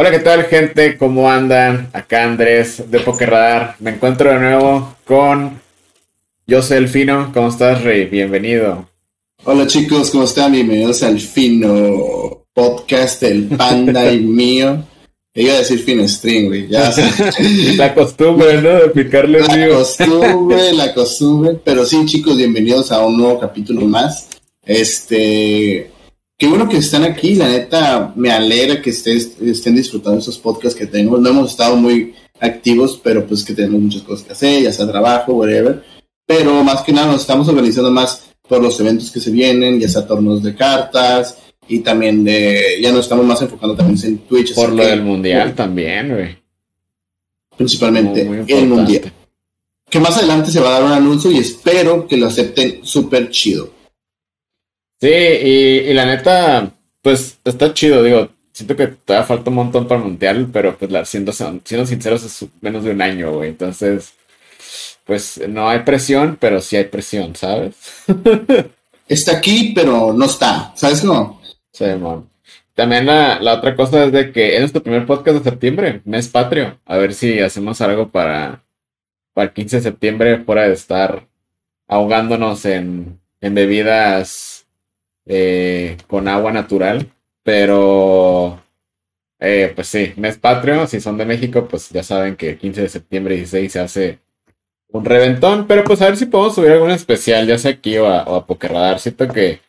[0.00, 0.96] Hola, ¿qué tal, gente?
[0.96, 1.90] ¿Cómo andan?
[1.92, 3.74] Acá Andrés de Pokerradar.
[3.80, 5.60] Me encuentro de nuevo con
[6.48, 7.32] José El Fino.
[7.34, 8.04] ¿Cómo estás, Rey?
[8.04, 8.88] Bienvenido.
[9.42, 10.52] Hola, chicos, ¿cómo están?
[10.52, 14.84] Bienvenidos al Fino podcast del Panda y mío.
[15.34, 16.68] Iba a decir Fino String, güey.
[16.68, 16.94] Ya
[17.76, 18.68] la costumbre, ¿no?
[18.68, 21.58] De picarle La costumbre, la costumbre.
[21.64, 24.28] Pero sí, chicos, bienvenidos a un nuevo capítulo más.
[24.64, 25.90] Este
[26.38, 30.78] Qué bueno que están aquí, la neta me alegra que estés, estén disfrutando esos podcasts
[30.78, 31.20] que tenemos.
[31.20, 34.86] No hemos estado muy activos, pero pues que tenemos muchas cosas que hacer, ya sea
[34.86, 35.82] trabajo, whatever.
[36.24, 39.88] Pero más que nada nos estamos organizando más por los eventos que se vienen, ya
[39.88, 44.54] sea torneos de cartas y también de, ya nos estamos más enfocando también en Twitch.
[44.54, 46.38] Por lo del mundial también, güey.
[47.56, 49.12] Principalmente el mundial.
[49.90, 53.28] Que más adelante se va a dar un anuncio y espero que lo acepten súper
[53.30, 53.77] chido.
[55.00, 60.00] Sí, y, la neta, pues está chido, digo, siento que todavía falta un montón para
[60.00, 64.14] Mundial, pero pues la, siendo, siendo sinceros es menos de un año, güey, entonces,
[65.04, 67.76] pues no hay presión, pero sí hay presión, ¿sabes?
[69.08, 71.40] está aquí, pero no está, ¿sabes no?
[71.72, 72.28] Sí, man.
[72.74, 76.28] También la, la, otra cosa es de que es nuestro primer podcast de septiembre, mes
[76.28, 78.64] patrio, a ver si hacemos algo para,
[79.32, 81.26] para el 15 de septiembre, fuera de estar
[81.88, 84.57] ahogándonos en, en bebidas
[85.28, 87.12] eh, con agua natural,
[87.42, 88.60] pero
[89.38, 92.82] eh, pues sí, mes patrio, si son de México, pues ya saben que el 15
[92.82, 94.18] de septiembre y 16 se hace
[94.90, 98.06] un reventón, pero pues a ver si podemos subir algún especial, ya sea aquí o
[98.06, 99.60] a, o a Pokerradar, siento que...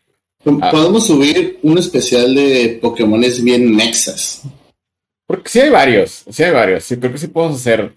[0.61, 4.43] Ah, podemos subir un especial de Pokémones bien nexas.
[5.27, 7.93] Porque sí hay varios, sí hay varios, sí creo que sí podemos hacer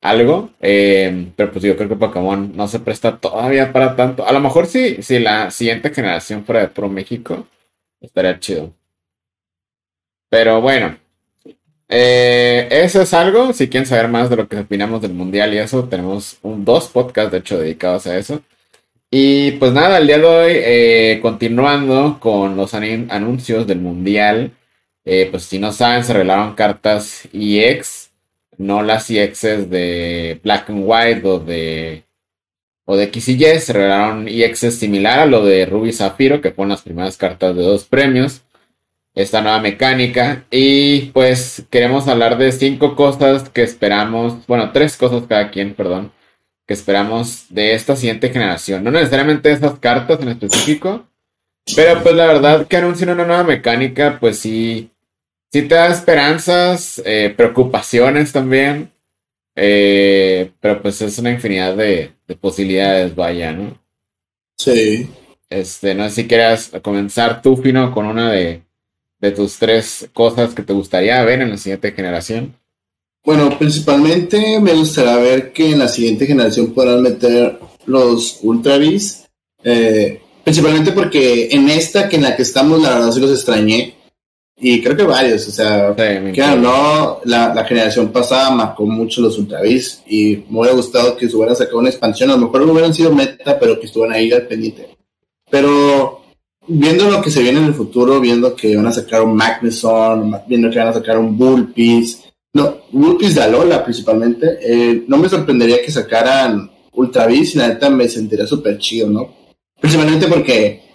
[0.00, 4.26] algo, eh, pero pues yo creo que Pokémon no se presta todavía para tanto.
[4.26, 7.46] A lo mejor sí, si la siguiente generación fuera de Pro México,
[8.00, 8.72] estaría chido.
[10.28, 10.96] Pero bueno,
[11.88, 13.52] eh, eso es algo.
[13.52, 17.32] Si quieren saber más de lo que opinamos del mundial y eso, tenemos dos podcasts
[17.32, 18.42] de hecho dedicados a eso.
[19.10, 24.52] Y pues nada, el día de hoy, eh, continuando con los anuncios del mundial,
[25.04, 28.09] pues si no saben, se revelaron cartas EX
[28.60, 32.04] no las EXs de Black and White o de,
[32.84, 36.50] o de X y Y, se revelaron EXs similar a lo de Ruby Zafiro, que
[36.50, 38.42] fueron las primeras cartas de dos premios.
[39.14, 40.44] Esta nueva mecánica.
[40.50, 46.12] Y pues queremos hablar de cinco cosas que esperamos, bueno, tres cosas cada quien, perdón,
[46.66, 48.84] que esperamos de esta siguiente generación.
[48.84, 51.08] No necesariamente esas cartas en específico,
[51.74, 54.89] pero pues la verdad que anuncian una nueva mecánica, pues sí
[55.52, 58.92] sí te da esperanzas, eh, preocupaciones también.
[59.56, 63.78] Eh, pero pues es una infinidad de, posibilidades, vaya, ¿no?
[64.56, 65.08] Sí.
[65.48, 68.62] Este, no sé si quieras comenzar tú, Fino, con una de,
[69.20, 72.56] de tus tres cosas que te gustaría ver en la siguiente generación.
[73.24, 78.78] Bueno, principalmente me gustaría ver que en la siguiente generación puedan meter los Ultra
[79.62, 83.94] eh, principalmente porque en esta, que en la que estamos, la verdad sí los extrañé.
[84.62, 85.94] Y creo que varios, o sea,
[86.34, 91.36] claro, no, la, generación pasada marcó mucho los Ultra y me hubiera gustado que se
[91.36, 94.30] hubieran sacado una expansión, a lo mejor no hubieran sido meta, pero que estuvieran ahí
[94.30, 94.88] al pendiente.
[95.50, 96.20] Pero
[96.66, 100.42] viendo lo que se viene en el futuro, viendo que van a sacar un Magnuson,
[100.46, 105.30] viendo que van a sacar un Bullpiece, no, Bullpiece de Alola principalmente, eh, no me
[105.30, 109.32] sorprendería que sacaran Ultra y la neta me sentiría súper chido, ¿no?
[109.80, 110.89] Principalmente porque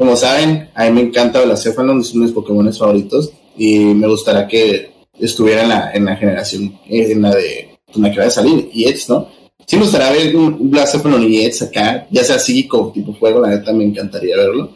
[0.00, 4.08] como saben, a mí me encanta Blacephalon, es uno de mis Pokémon favoritos y me
[4.08, 8.24] gustaría que estuviera en la, en la generación, en la de en la que va
[8.24, 9.28] a salir, EX, ¿no?
[9.66, 13.48] Sí me gustaría ver un, Blacephalon y EX acá, ya sea psíquico tipo juego, la
[13.48, 14.70] neta me encantaría verlo.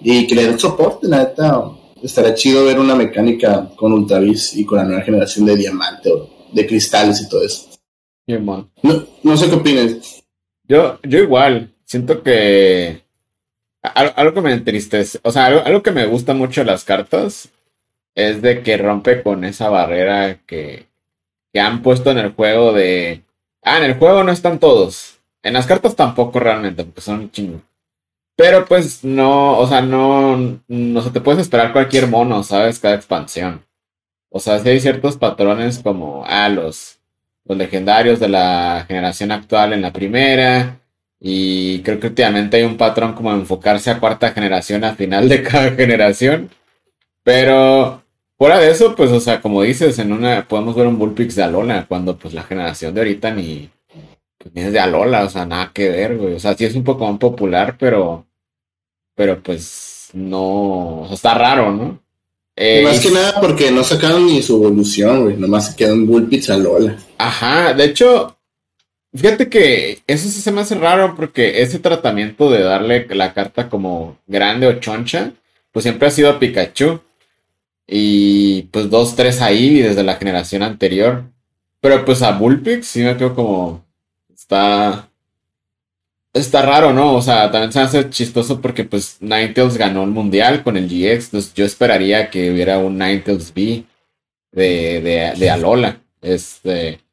[0.00, 1.64] Y que le den soporte, la neta,
[2.02, 6.28] estaría chido ver una mecánica con Ultravis y con la nueva generación de diamante o
[6.52, 7.70] de cristales y todo eso.
[8.26, 8.44] Bien.
[8.44, 10.22] No, no sé qué opinas.
[10.68, 13.03] Yo, yo igual, siento que
[13.84, 17.50] algo, que me entristece, o sea, algo, que me gusta mucho de las cartas
[18.14, 20.86] es de que rompe con esa barrera que,
[21.52, 23.22] que han puesto en el juego de...
[23.62, 25.18] Ah, en el juego no están todos.
[25.42, 27.60] En las cartas tampoco realmente, porque son chingo.
[28.36, 32.78] Pero pues no, o sea, no, no se te puedes esperar cualquier mono, ¿sabes?
[32.78, 33.64] Cada expansión.
[34.30, 36.98] O sea, si hay ciertos patrones como, ah, los,
[37.44, 40.80] los legendarios de la generación actual en la primera,
[41.26, 45.42] y creo que últimamente hay un patrón como enfocarse a cuarta generación al final de
[45.42, 46.50] cada generación.
[47.22, 48.02] Pero
[48.36, 51.44] fuera de eso, pues, o sea, como dices, en una podemos ver un Bullpix de
[51.44, 53.70] Alola, cuando pues la generación de ahorita ni,
[54.36, 56.34] pues, ni es de Alola, o sea, nada que ver, güey.
[56.34, 58.26] O sea, sí es un Pokémon popular, pero,
[59.14, 62.00] pero pues no, o sea, está raro, ¿no?
[62.54, 65.38] Eh, más que nada porque no sacaron ni su evolución, güey.
[65.38, 66.98] Nomás se quedó en Bullpix a Lola.
[67.16, 68.33] Ajá, de hecho,
[69.14, 74.18] fíjate que eso se me hace raro porque ese tratamiento de darle la carta como
[74.26, 75.32] grande o choncha,
[75.72, 77.00] pues siempre ha sido a Pikachu.
[77.86, 81.24] Y pues dos, tres ahí desde la generación anterior.
[81.80, 83.84] Pero pues a Bullpix sí me quedo como.
[84.34, 85.10] Está.
[86.32, 87.14] Está raro, ¿no?
[87.14, 91.26] O sea, también se hace chistoso porque pues Ninetales ganó el mundial con el GX.
[91.26, 93.84] Entonces yo esperaría que hubiera un Ninetales B
[94.52, 96.00] de, de, de Alola.
[96.22, 97.03] Este.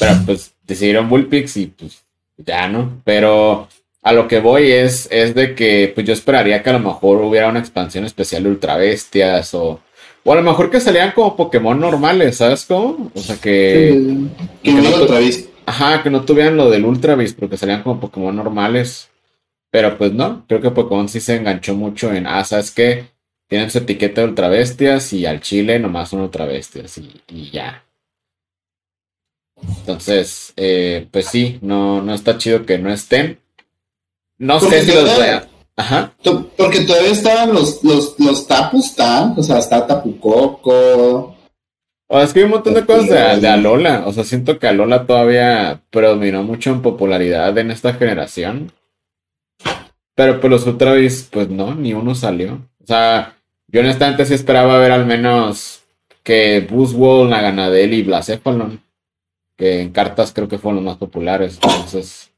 [0.00, 2.02] Pero pues decidieron Bullpix y pues
[2.36, 3.00] ya, ¿no?
[3.04, 3.68] Pero
[4.02, 7.20] a lo que voy es, es de que pues yo esperaría que a lo mejor
[7.22, 9.80] hubiera una expansión especial de Ultra Bestias o
[10.24, 13.10] o a lo mejor que salían como Pokémon normales, ¿sabes cómo?
[13.14, 14.28] O sea que.
[14.62, 15.18] que, no, Ultra
[15.66, 19.08] Ajá, que no tuvieran lo del Ultra Beast, porque salían como Pokémon normales.
[19.70, 22.26] Pero pues no, creo que Pokémon sí se enganchó mucho en.
[22.26, 23.06] Ah, ¿sabes qué?
[23.48, 27.50] Tienen su etiqueta de Ultra Bestias y al Chile nomás son Ultra Bestias y, y
[27.50, 27.84] ya.
[29.80, 33.38] Entonces, eh, pues sí, no, no está chido que no estén.
[34.38, 35.44] No sé si los vean.
[35.76, 36.12] Ajá.
[36.56, 39.34] Porque todavía estaban los, los, los tapus, ¿están?
[39.36, 41.36] O sea, está Tapucoco.
[42.06, 44.02] O es que hay un montón de cosas de, de, Alola.
[44.06, 48.72] O sea, siento que Alola todavía predominó mucho en popularidad en esta generación.
[50.14, 50.94] Pero pues los Ultra
[51.30, 52.68] pues no, ni uno salió.
[52.82, 53.36] O sea,
[53.68, 55.80] yo honestamente sí esperaba ver al menos
[56.22, 58.82] que Buzzwole, Naganadel y Blacephalon.
[59.60, 61.60] Que en cartas creo que fueron los más populares.
[61.62, 62.32] Entonces.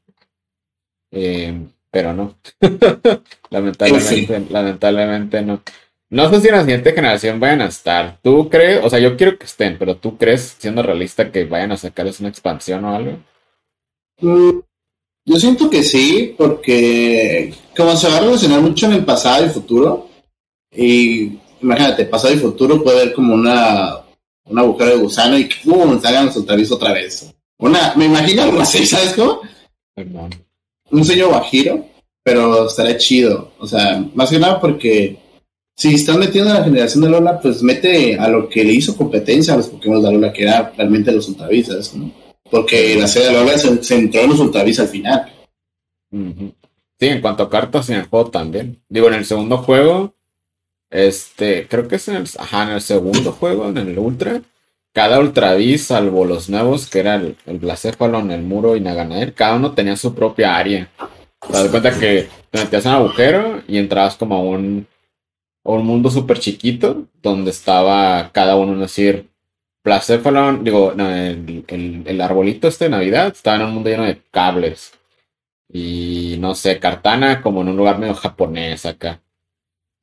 [1.11, 1.57] Eh,
[1.89, 2.35] pero no.
[3.49, 5.61] lamentablemente, lamentablemente no.
[6.09, 8.19] No sé si en la siguiente generación vayan a estar.
[8.21, 8.83] ¿Tú crees?
[8.83, 12.19] O sea, yo quiero que estén, pero ¿tú crees, siendo realista, que vayan a sacarles
[12.19, 13.17] una expansión o algo?
[14.21, 14.59] Mm,
[15.25, 19.49] yo siento que sí, porque como se va a relacionar mucho en el pasado y
[19.49, 20.09] futuro,
[20.75, 24.02] y imagínate, pasado y futuro puede haber como una,
[24.45, 25.99] un agujero de gusano y que ¡pum!
[26.01, 27.33] salgan los ultravisos otra vez.
[27.57, 29.41] Una, me imagino algo así, ¿sabes cómo?
[29.95, 30.31] Perdón
[30.93, 31.85] un sello bajiro,
[32.23, 33.51] pero estaría chido.
[33.59, 35.17] O sea, más que nada porque
[35.75, 38.95] si están metiendo a la generación de Lola, pues mete a lo que le hizo
[38.95, 42.11] competencia a los Pokémon de Lola, que era realmente los Ultravisas, ¿no?
[42.49, 45.31] Porque la serie de Lola se, entró en los Ultravisas al final.
[46.11, 48.83] Sí, en cuanto a cartas en el juego también.
[48.87, 50.13] Digo, en el segundo juego,
[50.93, 54.41] este, creo que es en el, ajá, en el segundo juego, en el Ultra,
[54.93, 59.55] cada Ultravis, salvo los nuevos, que era el, el Blacephalon, el Muro y Naganael, cada
[59.55, 60.87] uno tenía su propia área.
[61.47, 64.85] Te das cuenta que te metías en un agujero y entrabas como a un,
[65.63, 69.29] un mundo súper chiquito, donde estaba cada uno, es decir,
[69.83, 74.03] Blacephalon, digo, no, el, el, el, arbolito este de Navidad, estaba en un mundo lleno
[74.03, 74.93] de cables.
[75.69, 79.21] Y no sé, Cartana como en un lugar medio japonés acá.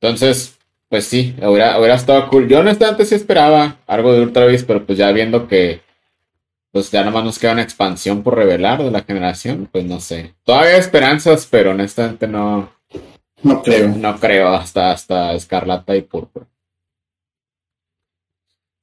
[0.01, 0.59] Entonces,
[0.91, 2.49] pues sí, hubiera, hubiera estado cool.
[2.49, 5.79] Yo honestamente sí esperaba algo de Ultra Beast, pero pues ya viendo que
[6.69, 10.33] pues ya nomás nos queda una expansión por revelar de la generación, pues no sé.
[10.43, 12.73] Todavía hay esperanzas, pero honestamente no.
[13.41, 13.87] No creo.
[13.87, 16.45] No creo hasta, hasta Escarlata y Púrpura.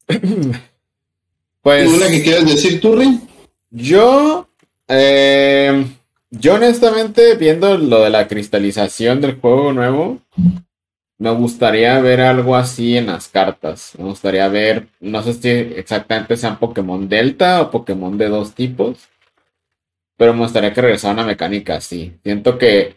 [1.60, 1.93] pues.
[1.93, 3.20] ¿Una que quieras decir, Turri?
[3.69, 4.49] Yo.
[4.88, 5.84] Eh,
[6.31, 10.22] yo honestamente, viendo lo de la cristalización del juego nuevo,
[11.19, 13.93] me gustaría ver algo así en las cartas.
[13.98, 19.08] Me gustaría ver, no sé si exactamente sean Pokémon Delta o Pokémon de dos tipos.
[20.17, 22.15] Pero me gustaría que regresara una mecánica así.
[22.22, 22.96] Siento que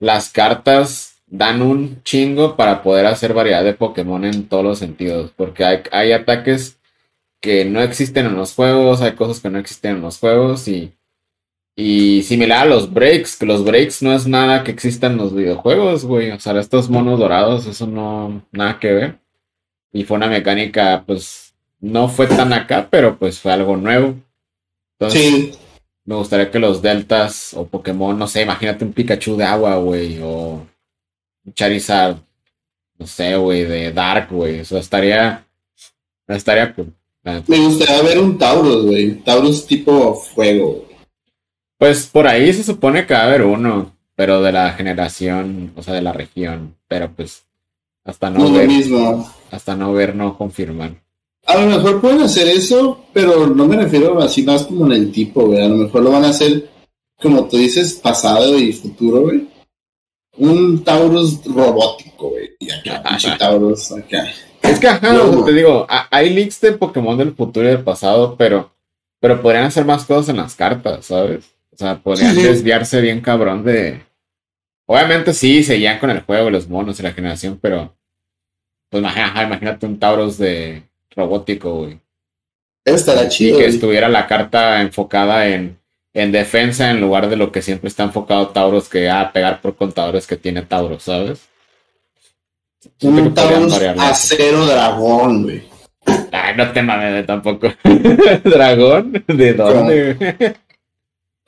[0.00, 5.32] las cartas dan un chingo para poder hacer variedad de Pokémon en todos los sentidos.
[5.36, 6.78] Porque hay, hay ataques
[7.40, 10.92] que no existen en los juegos, hay cosas que no existen en los juegos y
[11.80, 15.34] y similar a los breaks, que los breaks no es nada que exista en los
[15.34, 16.30] videojuegos, güey.
[16.30, 19.18] O sea, estos monos dorados, eso no, nada que ver.
[19.90, 24.14] Y fue una mecánica, pues, no fue tan acá, pero pues fue algo nuevo.
[24.98, 25.52] Entonces, sí.
[26.04, 30.18] me gustaría que los deltas o Pokémon, no sé, imagínate un Pikachu de agua, güey,
[30.22, 30.66] o
[31.46, 32.18] un Charizard,
[32.98, 34.60] no sé, güey, de Dark, güey.
[34.60, 35.46] O sea, estaría,
[36.28, 36.92] estaría cool.
[37.22, 39.14] Me gustaría ver un Taurus, güey.
[39.22, 40.86] Taurus tipo fuego,
[41.80, 45.82] pues por ahí se supone que va a haber uno, pero de la generación, o
[45.82, 46.76] sea, de la región.
[46.86, 47.46] Pero pues
[48.04, 48.68] hasta no, ver.
[48.68, 49.26] mismo.
[49.50, 50.92] Hasta no ver, no confirmar.
[51.46, 55.10] A lo mejor pueden hacer eso, pero no me refiero así más como en el
[55.10, 55.64] tipo, güey.
[55.64, 56.68] A lo mejor lo van a hacer,
[57.18, 59.48] como tú dices, pasado y futuro, güey.
[60.36, 62.50] Un Taurus robótico, güey.
[62.58, 64.28] Y acá, Taurus, acá.
[64.60, 68.70] Es que, ajá, te digo, hay leaks de Pokémon del futuro y del pasado, pero,
[69.18, 71.58] pero podrían hacer más cosas en las cartas, ¿sabes?
[71.80, 74.02] O sea, podrían desviarse bien cabrón de.
[74.84, 77.96] Obviamente sí, seguían con el juego, los monos y la generación, pero.
[78.90, 80.82] Pues imagínate un Tauros de
[81.16, 81.98] robótico, güey.
[82.84, 83.56] Estará chido.
[83.56, 85.78] Y que estuviera la carta enfocada en,
[86.12, 89.74] en defensa en lugar de lo que siempre está enfocado Tauros, que a pegar por
[89.74, 91.48] contadores que tiene Tauros, ¿sabes?
[93.00, 95.62] Un Tauros acero dragón, güey.
[96.30, 97.68] Ay, no te mames tampoco.
[98.44, 99.24] ¿Dragón?
[99.26, 100.56] ¿De dónde?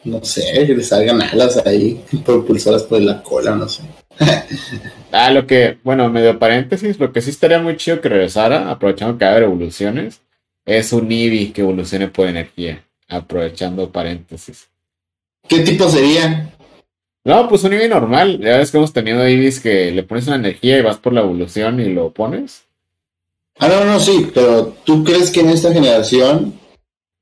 [0.04, 3.82] No sé, que le salgan alas ahí, propulsoras por la cola, no sé.
[5.12, 9.16] ah, lo que, bueno, medio paréntesis, lo que sí estaría muy chido que regresara, aprovechando
[9.16, 10.20] que hay evoluciones,
[10.64, 14.68] es un Eevee que evolucione por energía, aprovechando paréntesis.
[15.48, 16.52] ¿Qué tipo sería?
[17.24, 18.40] No, pues un Eevee normal.
[18.40, 21.20] Ya ves que hemos tenido Eevees que le pones una energía y vas por la
[21.20, 22.64] evolución y lo pones.
[23.58, 26.54] Ah, no, no, sí, pero ¿tú crees que en esta generación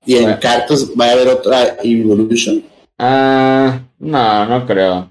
[0.07, 2.65] y en cartas va a haber otra Evolution?
[3.03, 5.11] Ah, no, no creo.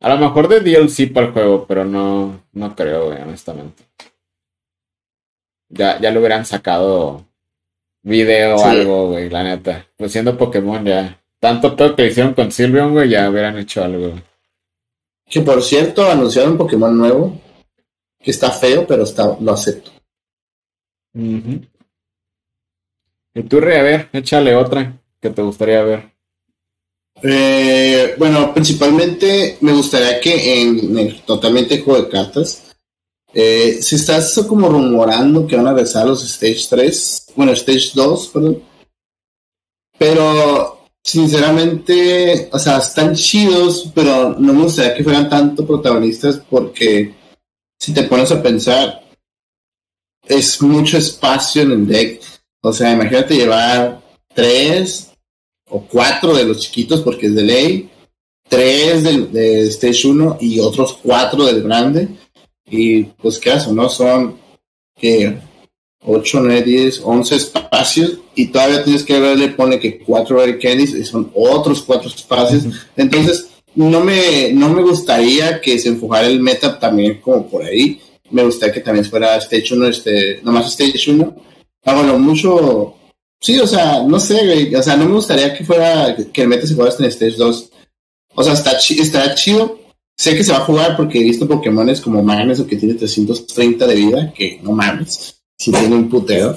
[0.00, 3.84] A lo mejor de DLC para el juego, pero no, no creo, honestamente.
[5.68, 7.24] Ya, ya lo hubieran sacado
[8.02, 9.86] video o algo, güey, la neta.
[9.96, 11.22] Pues siendo Pokémon ya.
[11.38, 14.14] Tanto todo que hicieron con Silvion, güey, ya hubieran hecho algo.
[15.26, 17.40] Que por cierto, anunciaron un Pokémon nuevo.
[18.18, 19.92] Que está feo, pero está, lo acepto.
[21.14, 21.60] Y
[23.48, 26.15] tú, Rey, a ver, échale otra que te gustaría ver.
[27.22, 32.62] Eh, bueno, principalmente me gustaría que en el totalmente juego de cartas
[33.32, 38.28] eh, se está como rumorando que van a regresar los Stage 3, bueno, Stage 2,
[38.28, 38.62] perdón.
[39.98, 47.14] Pero sinceramente, o sea, están chidos, pero no me gustaría que fueran tanto protagonistas porque
[47.78, 49.02] si te pones a pensar,
[50.26, 52.22] es mucho espacio en el deck.
[52.62, 54.02] O sea, imagínate llevar
[54.34, 55.12] tres
[55.68, 57.90] o cuatro de los chiquitos porque es de ley,
[58.48, 62.08] tres del, de Stage 1 y otros cuatro del grande.
[62.68, 63.72] Y pues, ¿qué hace?
[63.72, 63.88] ¿No?
[63.88, 64.38] Son
[64.96, 65.38] que
[66.04, 70.94] 8, 9, 10, 11 espacios y todavía tienes que verle, pone que cuatro Red Candies
[70.94, 72.64] y son otros cuatro espacios.
[72.96, 78.00] Entonces, no me, no me gustaría que se enfocara el meta también como por ahí.
[78.30, 81.36] Me gustaría que también fuera Stage 1, este, nomás Stage 1.
[81.84, 82.95] Ah, bueno, mucho
[83.40, 84.74] Sí, o sea, no sé, güey.
[84.74, 87.36] O sea, no me gustaría que fuera, que el meta se jugara hasta en Stage
[87.36, 87.70] 2.
[88.34, 89.78] O sea, está, está chido.
[90.16, 92.94] Sé que se va a jugar porque he visto Pokémones como Magnes o que tiene
[92.94, 96.56] 330 de vida, que no mames, si tiene un putero.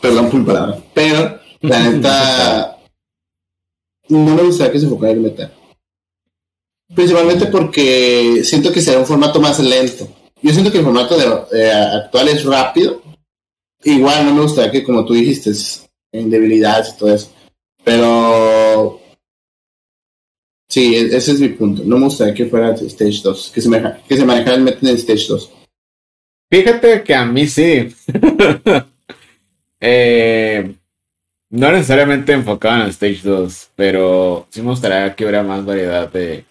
[0.00, 0.78] Perdón por palabra.
[0.92, 2.78] Pero, la neta,
[4.08, 5.50] no me gustaría que se enfocara el meta.
[6.94, 10.06] Principalmente porque siento que será un formato más lento.
[10.42, 13.02] Yo siento que el formato de, actual es rápido,
[13.92, 15.50] igual no me gustaría que, como tú dijiste,
[16.12, 17.32] en debilidades y todo eso.
[17.84, 19.00] Pero
[20.68, 21.82] sí, e-, ese es mi punto.
[21.84, 23.70] No me gustaría que fuera Stage 2, que se,
[24.08, 25.52] que se manejara el meta en Stage 2.
[26.50, 27.94] Fíjate que a mí sí.
[29.80, 30.74] eh,
[31.50, 34.74] no necesariamente enfocado en Stage 2, pero sí me
[35.14, 36.44] que hubiera más variedad de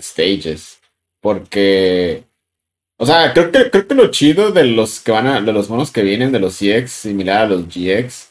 [0.00, 0.80] stages.
[1.20, 2.24] Porque
[2.98, 5.68] o sea, creo que, creo que lo chido de los que van a, de los
[5.68, 8.30] monos que vienen de los CX, similar a los GX,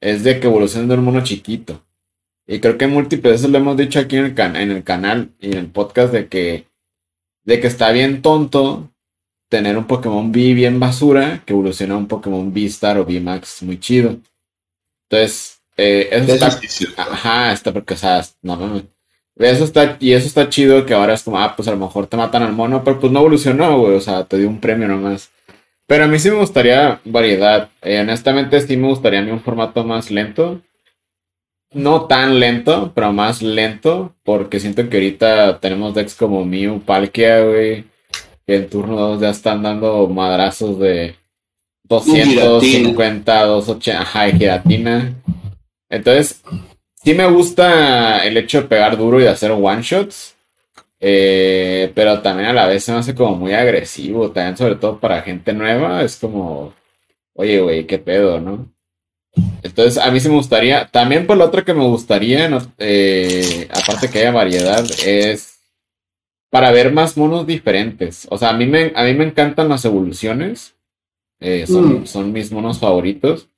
[0.00, 1.84] es de que evolucionan de un mono chiquito.
[2.46, 5.52] Y creo que múltiples veces lo hemos dicho aquí en el, en el canal y
[5.52, 6.66] en el podcast de que,
[7.44, 8.90] de que está bien tonto
[9.48, 13.80] tener un Pokémon V bien basura que evoluciona a un Pokémon V-Star o V-Max muy
[13.80, 14.18] chido.
[15.10, 17.02] Entonces, eh, eso, está.
[17.02, 18.82] Ajá, está porque, o sea, no, no,
[19.38, 22.06] eso está, y eso está chido que ahora es como, ah, pues a lo mejor
[22.06, 24.88] te matan al mono, pero pues no evolucionó, güey, o sea, te dio un premio
[24.88, 25.30] nomás.
[25.88, 27.70] Pero a mí sí me gustaría variedad.
[27.82, 30.60] Eh, honestamente sí me gustaría a mí un formato más lento.
[31.72, 37.42] No tan lento, pero más lento, porque siento que ahorita tenemos decks como Mew, Palkia,
[37.42, 37.84] güey,
[38.46, 41.16] que en turno 2 ya están dando madrazos de
[41.84, 45.14] 250, 280, ajá, y giratina.
[45.90, 46.42] Entonces,
[47.08, 50.36] sí me gusta el hecho de pegar duro y de hacer one shots.
[51.00, 54.30] Eh, pero también a la vez se me hace como muy agresivo.
[54.30, 56.74] También, sobre todo para gente nueva, es como,
[57.32, 58.70] oye, güey, qué pedo, ¿no?
[59.62, 60.88] Entonces, a mí sí me gustaría.
[60.88, 65.60] También por lo otro que me gustaría, eh, aparte que haya variedad, es
[66.50, 68.26] para ver más monos diferentes.
[68.30, 70.74] O sea, a mí me, a mí me encantan las evoluciones.
[71.40, 72.06] Eh, son, mm.
[72.06, 73.48] son mis monos favoritos.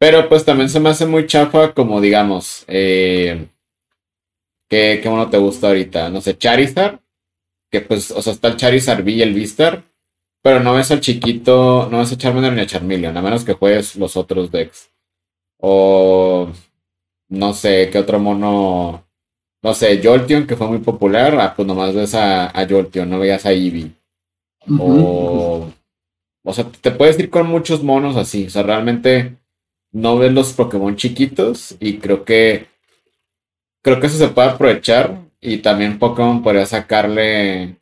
[0.00, 3.48] Pero pues también se me hace muy chafa como digamos, eh,
[4.68, 6.08] ¿qué, ¿qué mono te gusta ahorita?
[6.08, 7.00] No sé, Charizard,
[7.70, 9.84] que pues, o sea, está el Charizard V y el Vistar,
[10.42, 13.52] pero no ves al chiquito, no ves a Charmander ni a Charmeleon, a menos que
[13.52, 14.90] juegues los otros decks.
[15.58, 16.50] O
[17.28, 19.06] no sé, ¿qué otro mono?
[19.62, 23.18] No sé, Jolteon, que fue muy popular, ah, pues nomás ves a, a Jolteon, no
[23.18, 23.92] veías a Eevee.
[24.78, 25.70] O
[26.44, 28.46] O sea, te puedes ir con muchos monos así.
[28.46, 29.36] O sea, realmente
[29.92, 31.76] no ves los Pokémon chiquitos.
[31.80, 32.66] Y creo que.
[33.82, 35.18] Creo que eso se puede aprovechar.
[35.40, 37.76] Y también Pokémon podría sacarle.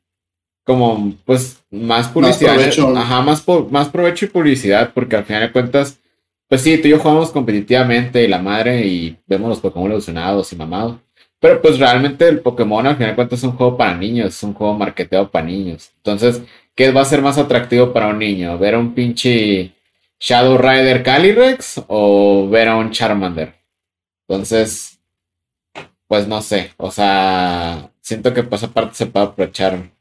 [0.64, 2.54] Como, pues, más publicidad.
[2.54, 2.96] Más provecho.
[2.96, 4.92] Ajá, más, más provecho y publicidad.
[4.94, 5.98] Porque al final de cuentas.
[6.48, 10.50] Pues sí, tú y yo jugamos competitivamente y la madre y vemos los Pokémon evolucionados
[10.52, 10.96] y mamados.
[11.40, 14.42] Pero pues realmente el Pokémon al final de cuentas es un juego para niños, es
[14.42, 15.90] un juego marketeado para niños.
[15.98, 16.42] Entonces,
[16.74, 18.58] ¿qué va a ser más atractivo para un niño?
[18.58, 19.72] ¿Ver a un pinche
[20.20, 23.54] Shadow Rider Calyrex o ver a un Charmander?
[24.28, 24.98] Entonces,
[26.06, 29.92] pues no sé, o sea, siento que pues aparte se puede aprovechar.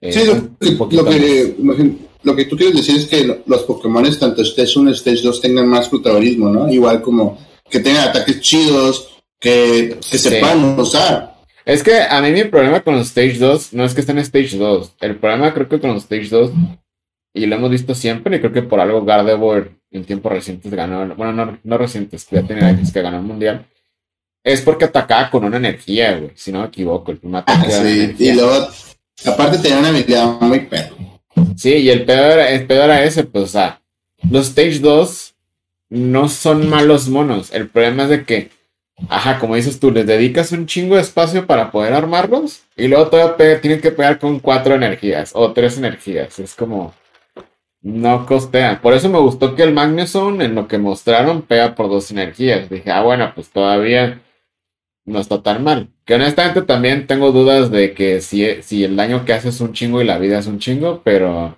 [0.00, 4.78] Eh, sí, lo, que, lo que tú quieres decir es que los Pokémon, tanto Stage
[4.78, 6.70] 1 y Stage 2, tengan más protagonismo, ¿no?
[6.70, 7.38] Igual como
[7.68, 11.36] que tengan ataques chidos, que, que sepan usar.
[11.64, 14.24] Es que a mí mi problema con los Stage 2 no es que estén en
[14.24, 14.96] Stage 2.
[15.00, 16.50] El problema creo que con los Stage 2,
[17.32, 21.14] y lo hemos visto siempre, y creo que por algo Gardevoir en tiempos recientes ganó,
[21.14, 23.66] bueno, no, no recientes, ya tiene años que ganó el mundial,
[24.42, 27.10] es porque atacaba con una energía, güey, si no me equivoco.
[27.10, 28.68] El primer ah, sí, y luego,
[29.26, 30.96] aparte tenía una habilidad muy pedo.
[31.56, 33.82] Sí, y el peor, era, el peor era ese, pues, o sea,
[34.30, 35.34] los Stage 2
[35.90, 37.52] no son malos monos.
[37.52, 38.58] El problema es de que
[39.08, 43.08] Ajá, como dices tú, les dedicas un chingo de espacio para poder armarlos y luego
[43.08, 46.38] todavía tienen que pegar con cuatro energías o tres energías.
[46.38, 46.94] Es como.
[47.80, 48.80] No costean.
[48.80, 52.68] Por eso me gustó que el Magnuson en lo que mostraron pega por dos energías.
[52.68, 54.20] Dije, ah, bueno, pues todavía
[55.04, 55.88] no está tan mal.
[56.04, 59.72] Que honestamente también tengo dudas de que si, si el daño que hace es un
[59.72, 61.56] chingo y la vida es un chingo, pero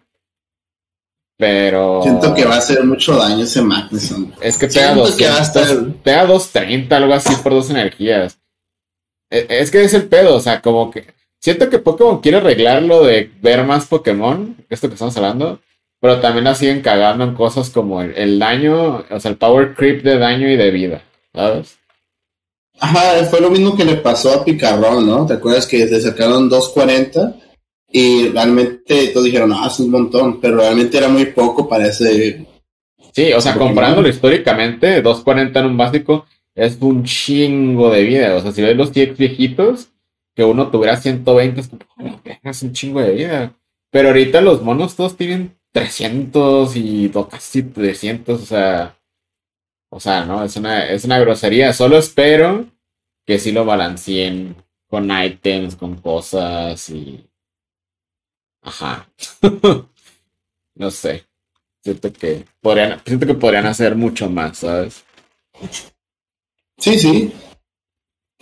[1.41, 2.03] pero.
[2.03, 4.35] Siento que va a hacer mucho daño ese Magnuson.
[4.43, 8.39] Es que pega, 200, pega 230, algo así por dos energías.
[9.31, 11.07] E, es que es el pedo, o sea, como que.
[11.39, 15.59] Siento que Pokémon quiere arreglar lo de ver más Pokémon, esto que estamos hablando,
[16.00, 20.02] pero también la siguen cagando en cosas como el, daño, o sea, el power creep
[20.02, 21.02] de daño y de vida,
[21.34, 21.78] ¿sabes?
[22.80, 25.26] Ajá, fue lo mismo que le pasó a Picarrón, ¿no?
[25.26, 27.36] ¿Te acuerdas que le sacaron 240?
[27.93, 32.47] Y realmente todos dijeron, ah, es un montón, pero realmente era muy poco para ese.
[33.13, 38.36] Sí, o sea, comparándolo históricamente, 240 en un básico es un chingo de vida.
[38.36, 39.89] O sea, si ves los TX viejitos,
[40.34, 43.56] que uno tuviera 120, es, como, es un chingo de vida.
[43.91, 48.97] Pero ahorita los monos todos tienen 300 y casi 300, o sea.
[49.93, 51.73] O sea, no, es una, es una grosería.
[51.73, 52.67] Solo espero
[53.26, 54.56] que sí lo balanceen
[54.89, 57.30] con items, con cosas y
[58.63, 59.09] Ajá.
[60.75, 61.25] no sé.
[61.83, 65.04] Siento que podrían, siento que podrían hacer mucho más, ¿sabes?
[66.78, 67.33] Sí, sí.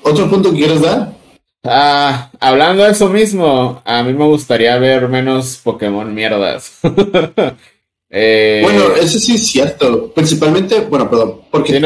[0.03, 1.17] ¿Otro punto que quieres dar?
[1.71, 6.79] Ah, hablando de eso mismo, a mí me gustaría ver menos Pokémon mierdas.
[8.11, 10.11] Eh, bueno, eso sí es cierto.
[10.15, 11.79] Principalmente, bueno, perdón, porque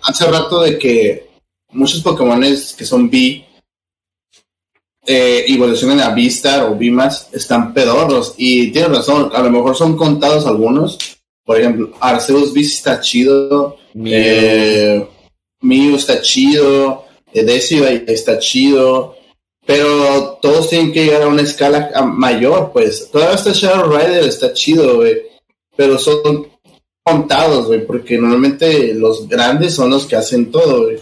[0.00, 1.26] hace rato de que
[1.72, 3.44] muchos Pokémon que son B
[5.04, 8.34] eh, evolucionan a Vistar o Bimas están pedorros.
[8.36, 10.98] Y tienes razón, a lo mejor son contados algunos.
[11.44, 13.76] Por ejemplo, Arceus Beast está chido.
[13.94, 15.08] Mew, eh,
[15.96, 17.06] está chido.
[17.34, 19.16] Eh, está chido.
[19.64, 23.10] Pero todos tienen que llegar a una escala mayor, pues.
[23.10, 25.22] Todavía está Shadow Rider, está chido, güey.
[25.76, 26.48] Pero son
[27.04, 30.98] contados, güey, porque normalmente los grandes son los que hacen todo, güey.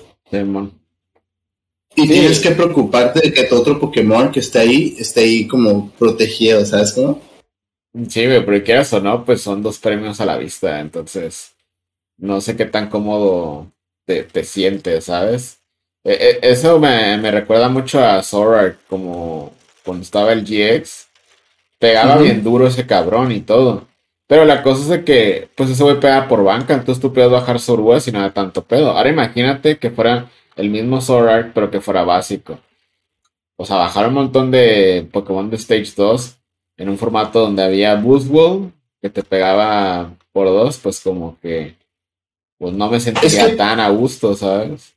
[1.97, 5.91] Y tienes que preocuparte de que tu otro Pokémon que está ahí esté ahí como
[5.93, 7.21] protegido, ¿sabes cómo?
[8.09, 11.53] Sí, güey, pero quieras o no, pues son dos premios a la vista, entonces
[12.17, 13.73] no sé qué tan cómodo
[14.05, 15.60] te, sientes, ¿sabes?
[16.05, 19.53] E, e, eso me, recuerda mucho a Sora, como
[19.85, 21.09] cuando estaba el GX,
[21.79, 23.87] pegaba bien duro ese cabrón y todo.
[24.27, 27.31] Pero la cosa es de que, pues ese güey pega por banca, entonces tú puedes
[27.31, 28.93] bajar Sorua sin nada tanto pedo.
[28.93, 32.61] Ahora imagínate que fuera el mismo Sword pero que fuera básico.
[33.57, 36.37] O sea, bajar un montón de Pokémon de Stage 2
[36.77, 38.31] en un formato donde había Boost
[39.03, 41.77] que te pegaba por dos, pues como que
[42.59, 44.95] pues no me sentía tan a gusto, ¿sabes?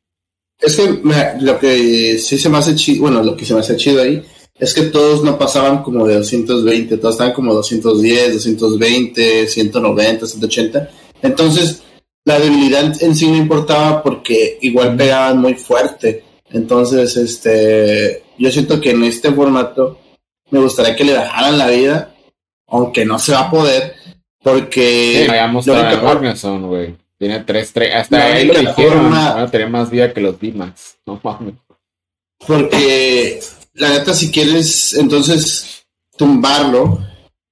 [0.64, 1.02] Es que
[1.42, 4.24] lo que sí se me hace chido, bueno, lo que se me hace chido ahí
[4.58, 10.90] es que todos no pasaban como de 220, todos estaban como 210, 220, 190, 180.
[11.22, 11.84] Entonces,
[12.24, 16.24] la debilidad en sí no importaba porque igual pegaban muy fuerte.
[16.52, 20.00] Entonces, este, yo siento que en este formato
[20.50, 22.16] me gustaría que le bajaran la vida,
[22.68, 23.96] aunque no se va a poder,
[24.42, 25.24] porque...
[25.24, 25.28] Sí,
[26.68, 26.96] güey.
[27.18, 30.98] Tiene tres, tres, hasta ahí lo dijeron, van a tener más vida que los Dimas,
[31.06, 31.56] no mames.
[32.46, 33.40] Porque,
[33.76, 35.86] la neta, si quieres, entonces,
[36.18, 37.00] tumbarlo,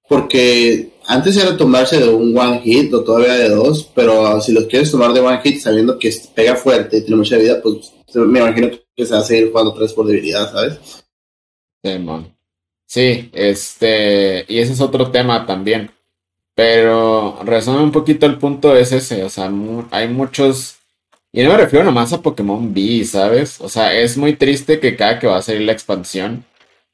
[0.10, 4.66] porque antes era tomarse de un one hit o todavía de dos, pero si los
[4.66, 8.40] quieres tomar de one hit sabiendo que pega fuerte y tiene mucha vida, pues me
[8.40, 10.80] imagino que se va a seguir jugando tres por debilidad, ¿sabes?
[12.86, 15.92] Sí, este, y ese es otro tema también.
[16.62, 19.52] Pero resume un poquito el punto es ese, o sea,
[19.90, 20.78] hay muchos,
[21.34, 23.60] y no me refiero nomás a Pokémon B, ¿sabes?
[23.62, 26.46] O sea, es muy triste que cada que va a salir la expansión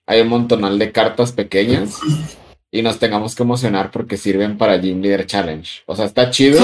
[0.05, 1.99] hay un montonal de cartas pequeñas
[2.71, 5.81] y nos tengamos que emocionar porque sirven para Gym Leader Challenge.
[5.85, 6.63] O sea, está chido.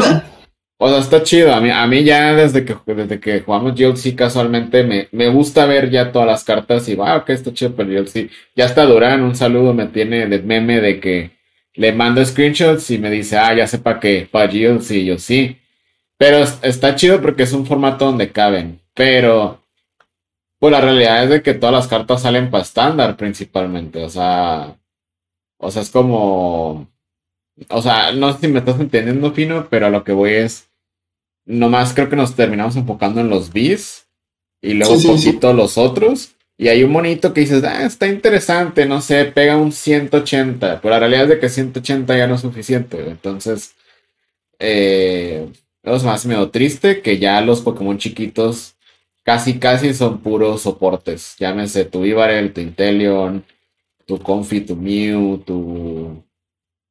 [0.77, 1.53] O sea, está chido.
[1.53, 5.65] A mí, a mí ya desde que, desde que jugamos GLC casualmente me, me gusta
[5.65, 8.29] ver ya todas las cartas y wow, que está chido pero GLC.
[8.55, 11.42] Ya está Durán, un saludo me tiene de meme de que
[11.75, 15.57] le mando screenshots y me dice, ah, ya sepa que para GLC, yo sí.
[16.17, 18.79] Pero está chido porque es un formato donde caben.
[18.93, 19.63] Pero
[20.59, 24.03] pues la realidad es de que todas las cartas salen para estándar principalmente.
[24.03, 24.77] O sea,
[25.57, 26.87] o sea, es como,
[27.69, 30.69] o sea, no sé si me estás entendiendo, Fino, pero a lo que voy es,
[31.45, 34.07] nomás creo que nos terminamos enfocando en los bis
[34.61, 36.35] y luego un poquito los otros.
[36.63, 40.79] Y hay un monito que dices, ah, está interesante, no sé, pega un 180.
[40.79, 43.09] Pero la realidad es de que 180 ya no es suficiente.
[43.09, 43.75] Entonces,
[44.59, 45.51] eh,
[45.83, 48.77] más medio triste que ya los Pokémon chiquitos
[49.23, 51.35] casi casi son puros soportes.
[51.37, 53.43] Llámese tu Ibarel, tu Inteleon,
[54.05, 56.23] tu Confi, tu Mew, tu...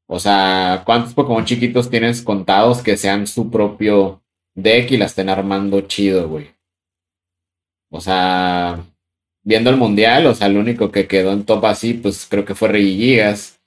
[0.07, 4.23] O sea, ¿cuántos Pokémon chiquitos tienes contados que sean su propio
[4.55, 6.51] deck y la estén armando chido, güey?
[7.89, 8.92] O sea,
[9.43, 12.55] viendo el mundial, o sea, el único que quedó en top así, pues creo que
[12.55, 13.59] fue Regigigas.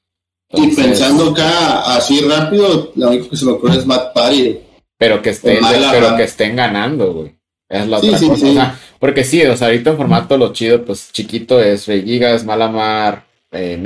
[0.52, 4.60] Y pensando acá así rápido, lo único que se me ocurre es Matt Party.
[4.98, 5.60] Pero que estén,
[5.92, 7.36] pero que estén ganando, güey.
[7.68, 8.80] Es la otra cosa.
[9.00, 13.80] porque sí, o sea, ahorita en formato lo chido, pues chiquito es Gigas, Malamar, eh,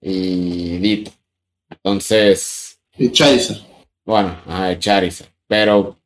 [0.00, 1.12] y Dito.
[1.70, 2.78] Entonces.
[2.98, 3.58] Y Charizard.
[4.04, 5.30] Bueno, ah, Charizard.
[5.46, 5.98] Pero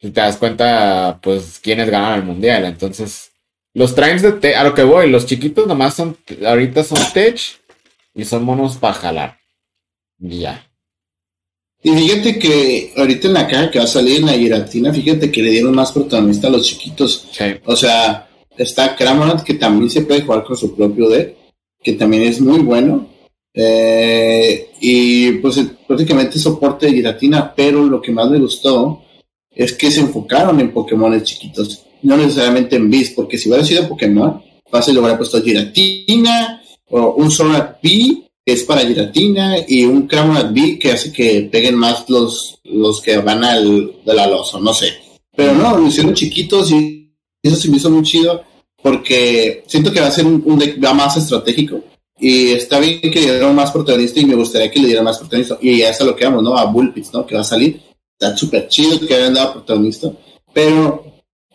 [0.00, 2.64] si te das cuenta, pues quiénes ganaron el mundial.
[2.64, 3.30] Entonces,
[3.76, 7.38] los trains de a lo que voy, los chiquitos nomás son, ahorita son tech
[8.14, 9.38] y son monos para jalar.
[10.18, 10.66] Y ya.
[11.82, 15.30] Y fíjate que ahorita en la caja que va a salir en la giratina, fíjate
[15.30, 17.28] que le dieron más protagonista a los chiquitos.
[17.66, 21.36] O sea, está Cramonat que también se puede jugar con su propio deck,
[21.82, 23.06] que también es muy bueno.
[23.52, 29.02] Eh, y pues prácticamente soporte de giratina, pero lo que más me gustó
[29.50, 33.88] es que se enfocaron en Pokémon chiquitos, no necesariamente en Beast, porque si hubiera sido
[33.88, 39.84] Pokémon, fácil lo hubiera puesto giratina o un Sonar P que es para giratina, y
[39.84, 44.60] un Crown B que hace que peguen más los, los que van al del aloso,
[44.60, 44.92] no sé.
[45.34, 48.44] Pero no, lo hicieron chiquitos y eso se me hizo muy chido
[48.80, 51.80] porque siento que va a ser un, deck más estratégico.
[52.20, 55.18] Y está bien que le dieran más protagonista y me gustaría que le dieran más
[55.18, 55.58] protagonista.
[55.60, 56.56] Y ya es lo que vamos, ¿no?
[56.56, 57.26] A Bullpits, ¿no?
[57.26, 57.82] Que va a salir.
[58.12, 60.12] Está súper chido que hayan dado protagonista.
[60.54, 61.05] Pero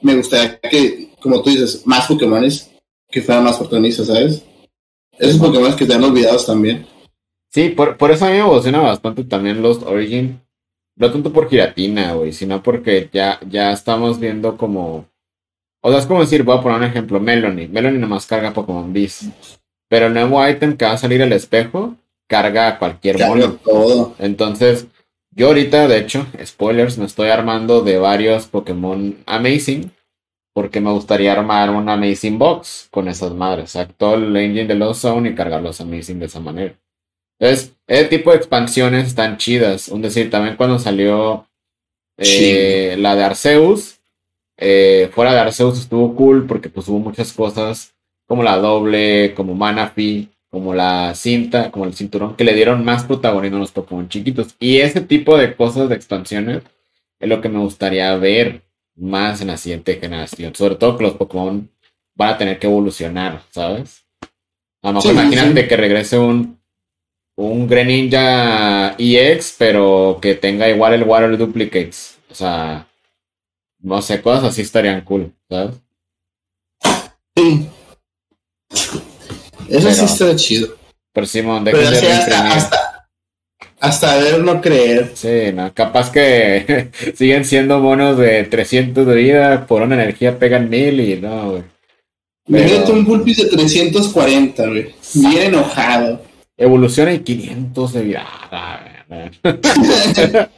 [0.01, 2.71] me gustaría que, como tú dices, más Pokémones
[3.09, 4.43] que fueran más protagonistas, ¿sabes?
[5.17, 6.87] Esos Pokémon que te han olvidados también.
[7.51, 10.41] Sí, por, por eso a mí me emociona bastante también los Origin.
[10.95, 15.05] No tanto por giratina, güey, sino porque ya, ya estamos viendo como.
[15.81, 17.67] O sea, es como decir, voy a poner un ejemplo, Melanie.
[17.67, 19.23] Melanie nomás carga Pokémon Beast.
[19.89, 21.95] Pero el nuevo ítem que va a salir al espejo
[22.27, 23.53] carga cualquier mono.
[23.63, 24.15] Todo.
[24.19, 24.87] Entonces,
[25.32, 29.91] yo ahorita, de hecho, spoilers, me estoy armando de varios Pokémon Amazing
[30.54, 33.78] porque me gustaría armar un Amazing Box con esas madres.
[33.98, 36.76] Todo el engine de los Zone y cargar los Amazing de esa manera.
[37.39, 39.88] Entonces, ese tipo de expansiones están chidas.
[39.88, 41.48] Un decir, también cuando salió
[42.17, 44.00] eh, la de Arceus,
[44.58, 47.96] eh, fuera de Arceus estuvo cool porque pues hubo muchas cosas
[48.28, 53.05] como la doble, como Manafi, como la cinta, como el cinturón, que le dieron más
[53.05, 54.55] protagonismo a los Pokémon chiquitos.
[54.59, 56.61] Y ese tipo de cosas de expansiones
[57.19, 58.61] es lo que me gustaría ver
[58.95, 60.53] más en la siguiente generación.
[60.53, 61.69] Sobre todo que los Pokémon
[62.15, 64.03] van a tener que evolucionar, ¿sabes?
[64.81, 66.59] A lo mejor imagínate que regrese un,
[67.37, 72.19] un Greninja EX, pero que tenga igual el Water Duplicates.
[72.29, 72.87] O sea,
[73.79, 75.75] no sé, cosas así estarían cool, ¿sabes?
[77.37, 77.69] Sí.
[79.71, 80.75] Eso sí está chido.
[81.13, 83.07] Pero Simón, de hasta,
[83.79, 85.12] hasta ver no creer.
[85.13, 90.69] Sí, no, capaz que siguen siendo monos de 300 de vida, por una energía pegan
[90.69, 91.63] 1000 y no, güey.
[92.47, 92.93] Pero...
[92.93, 94.93] un Pulpis de 340, güey.
[95.13, 96.21] Bien enojado.
[96.57, 98.27] Evoluciona en 500 de vida.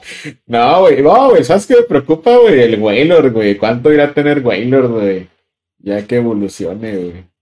[0.46, 2.62] no, güey, no, güey, ¿sabes qué me preocupa, güey?
[2.62, 3.58] El Wailord, güey.
[3.58, 5.28] ¿Cuánto irá a tener Wailord, güey?
[5.80, 7.33] Ya que evolucione, güey.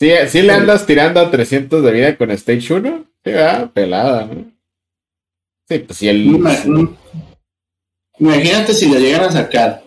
[0.00, 3.04] Sí, sí le andas tirando a 300 de vida con Stage 1.
[3.22, 4.50] Sí, va, pelada, ¿no?
[5.68, 6.40] Sí, pues si el.
[8.18, 9.84] Imagínate si le llegan a sacar.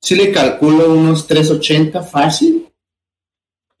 [0.00, 2.66] Si le calculo unos 380 fácil.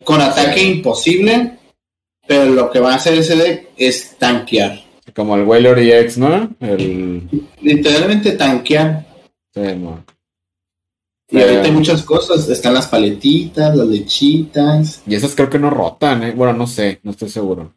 [0.04, 1.58] Con ataque imposible.
[2.26, 4.78] Pero lo que va a hacer ese deck es tanquear.
[5.14, 6.54] Como el Whaler EX, ¿no?
[6.60, 7.28] El...
[7.62, 9.04] Literalmente tanquear.
[9.52, 10.04] Sí, no.
[11.32, 12.46] Y ahorita hay muchas cosas.
[12.48, 15.02] Están las paletitas, las lechitas.
[15.06, 16.32] Y esas creo que no rotan, ¿eh?
[16.32, 17.74] Bueno, no sé, no estoy seguro.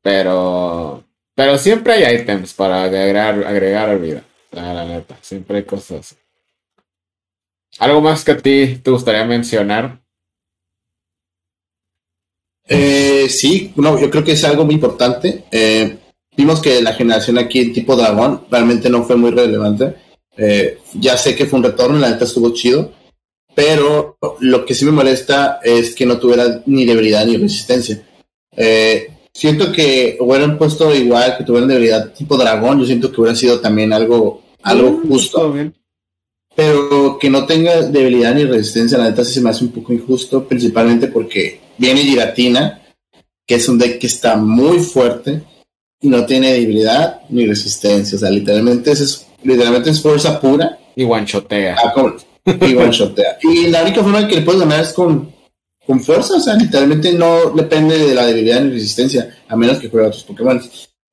[0.00, 1.04] Pero.
[1.34, 4.22] Pero siempre hay ítems para agregar, agregar vida.
[4.52, 6.16] La, neta, siempre hay cosas.
[7.80, 10.00] ¿Algo más que a ti te gustaría mencionar?
[12.66, 15.44] Eh, sí, no, yo creo que es algo muy importante.
[15.50, 15.96] Eh,
[16.36, 20.07] vimos que la generación aquí tipo dragón realmente no fue muy relevante.
[20.38, 22.92] Eh, ya sé que fue un retorno, la neta estuvo chido,
[23.54, 28.00] pero lo que sí me molesta es que no tuviera ni debilidad ni resistencia.
[28.56, 33.36] Eh, siento que hubieran puesto igual, que tuvieran debilidad tipo dragón, yo siento que hubiera
[33.36, 35.54] sido también algo, algo mm, justo.
[36.54, 39.92] Pero que no tenga debilidad ni resistencia, la neta sí se me hace un poco
[39.92, 42.82] injusto, principalmente porque viene Giratina,
[43.44, 45.42] que es un deck que está muy fuerte
[46.00, 48.16] y no tiene debilidad ni resistencia.
[48.16, 50.78] O sea, literalmente es, literalmente es fuerza pura.
[50.96, 51.76] Y guanchotea.
[51.76, 52.14] Ah,
[52.60, 53.38] y guanchotea.
[53.42, 55.32] y la única forma que le puedes ganar es con,
[55.86, 56.36] con fuerza.
[56.36, 60.24] O sea, literalmente no depende de la debilidad ni resistencia, a menos que juegue otros
[60.24, 60.60] Pokémon.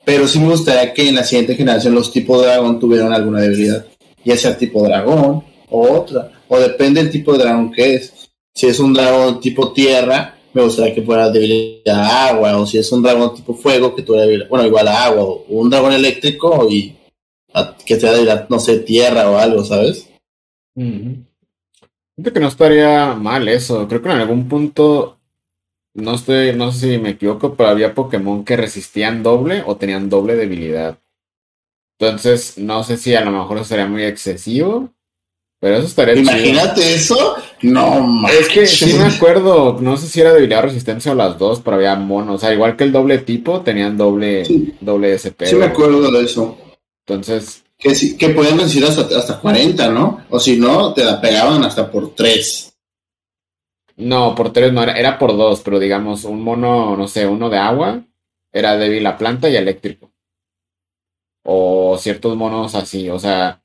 [0.04, 3.42] Pero sí me gustaría que en la siguiente generación los tipos de dragón tuvieran alguna
[3.42, 3.86] debilidad.
[4.24, 6.32] Ya sea tipo dragón o otra.
[6.48, 8.14] O depende del tipo de dragón que es.
[8.54, 12.78] Si es un dragón tipo tierra, me gustaría que fuera debilidad a agua, o si
[12.78, 15.92] es un dragón tipo fuego, que tuviera debilidad, bueno, igual a agua, o un dragón
[15.92, 16.96] eléctrico y
[17.86, 20.10] que sea debilidad, no sé, tierra o algo, ¿sabes?
[20.76, 23.88] Creo que no estaría mal eso.
[23.88, 25.18] Creo que en algún punto,
[25.94, 30.10] no estoy, no sé si me equivoco, pero había Pokémon que resistían doble o tenían
[30.10, 30.98] doble debilidad.
[31.98, 34.90] Entonces, no sé si a lo mejor sería muy excesivo.
[35.60, 37.36] Pero eso estaría Imagínate eso.
[37.62, 38.42] No mames.
[38.42, 41.62] Es que sí me acuerdo, no sé si era debilidad o resistencia o las dos,
[41.62, 42.36] pero había monos.
[42.36, 44.44] O sea, igual que el doble tipo, tenían doble,
[44.82, 45.48] doble SP.
[45.48, 46.58] Sí me acuerdo de eso.
[47.06, 47.64] Entonces.
[47.78, 50.26] Que, sí, que podían decir hasta, hasta 40, ¿no?
[50.30, 52.74] O si no, te la pegaban hasta por 3.
[53.98, 57.50] No, por 3 no, era, era por 2, pero digamos, un mono, no sé, uno
[57.50, 58.04] de agua,
[58.52, 60.12] era débil a planta y eléctrico.
[61.44, 63.62] O ciertos monos así, o sea,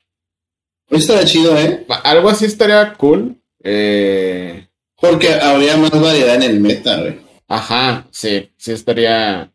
[0.90, 1.86] Estaría chido, ¿eh?
[2.02, 3.40] Algo así estaría cool.
[3.62, 4.66] Eh...
[5.00, 7.20] Porque habría más variedad en el meta, güey.
[7.48, 9.50] Ajá, sí, sí estaría.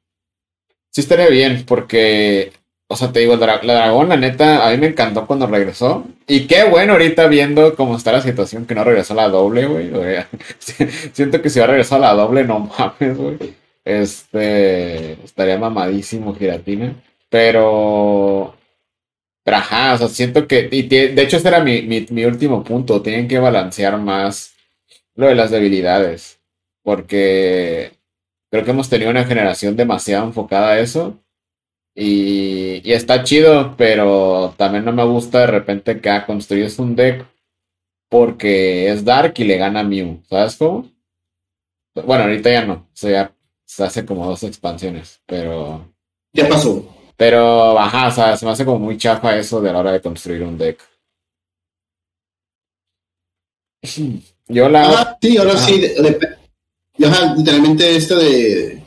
[0.90, 2.52] Sí estaría bien, porque.
[2.96, 6.06] O sea, te digo, la, dragón, la neta, a mí me encantó cuando regresó.
[6.28, 9.66] Y qué bueno ahorita viendo cómo está la situación que no regresó a la doble,
[9.66, 9.92] güey.
[11.12, 13.38] Siento que si va a regresar a la doble, no mames, güey.
[13.84, 15.12] Este.
[15.26, 16.96] Estaría mamadísimo Giratina.
[17.30, 18.56] Pero.
[19.44, 23.28] Pero ajá, o sea, siento que, de hecho ese era mi, mi, último punto, tienen
[23.28, 24.56] que balancear más
[25.16, 26.40] lo de las debilidades,
[26.82, 27.92] porque
[28.50, 31.20] creo que hemos tenido una generación demasiado enfocada a eso,
[31.96, 36.96] y, y está chido, pero también no me gusta de repente que ah, construyes un
[36.96, 37.26] deck
[38.10, 40.92] porque es Dark y le gana Mew, ¿sabes cómo?
[41.96, 45.94] Bueno, ahorita ya no, o sea, ya se hace como dos expansiones, pero...
[46.34, 46.86] Ya pasó.
[47.18, 50.02] Pero, ajá, o sea, se me hace como muy chafa eso de la hora de
[50.02, 50.82] construir un deck.
[54.48, 55.02] Yo la.
[55.02, 55.82] Ah, sí, ahora sí.
[57.38, 58.82] literalmente esto de.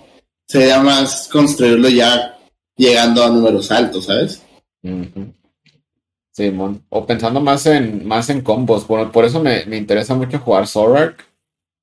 [0.46, 2.37] Sería más construirlo ya
[2.78, 4.42] llegando a números altos, ¿sabes?
[6.32, 6.56] Sí,
[6.88, 8.84] o pensando más en más en combos.
[8.84, 11.26] Por, por eso me, me interesa mucho jugar Zorak,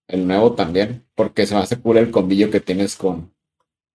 [0.08, 3.34] el nuevo también, porque se me hace cool el combillo que tienes con,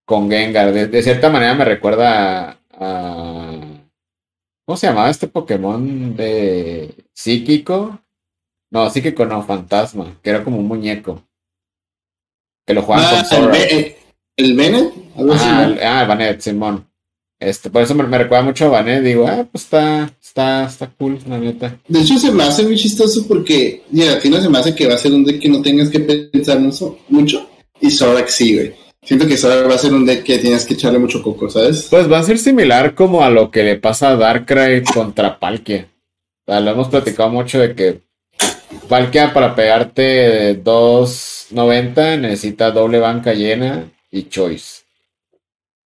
[0.05, 0.73] con Gengar.
[0.73, 3.61] De, cierta manera me recuerda a,
[4.67, 7.99] ¿Cómo se llamaba este Pokémon de psíquico?
[8.71, 11.23] No, psíquico no, fantasma, que era como un muñeco.
[12.67, 13.97] Que lo jugaban ah, con ¿El,
[14.37, 14.93] el Bennett?
[15.83, 16.90] ah, Bennett, Simón.
[17.41, 19.03] Este, por eso me, recuerda mucho a Bennett.
[19.03, 21.81] Digo, ah, pues está, está, está cool, la neta.
[21.89, 24.75] De hecho, se me hace muy chistoso porque, mira, a ti no se me hace
[24.75, 26.99] que va a ser un deck que no tengas que pensar mucho.
[27.09, 27.49] mucho
[27.81, 28.75] y Zorak sí, güey.
[29.03, 31.89] Siento que ahora va a ser un deck que tienes que echarle mucho coco, ¿sabes?
[31.91, 35.89] Pues va a ser similar como a lo que le pasa a Darkrai contra Palkia.
[36.47, 38.03] O sea, lo hemos platicado mucho de que
[38.89, 44.83] Palkia para pegarte 2.90 necesita doble banca llena y choice.